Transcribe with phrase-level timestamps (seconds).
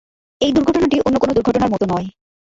[0.41, 2.07] এই দুর্ঘটনাটি অন্য কোনো দুর্ঘটনার মতো নয়।